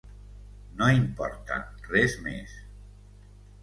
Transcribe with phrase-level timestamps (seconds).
[0.79, 1.61] No importa,
[1.93, 2.61] res més.